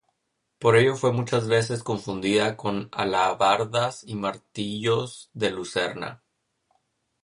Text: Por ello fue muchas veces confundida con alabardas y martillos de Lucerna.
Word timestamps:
Por 0.57 0.77
ello 0.77 0.95
fue 0.95 1.13
muchas 1.13 1.47
veces 1.47 1.83
confundida 1.83 2.57
con 2.57 2.89
alabardas 2.91 4.03
y 4.03 4.15
martillos 4.15 5.29
de 5.33 5.51
Lucerna. 5.51 6.23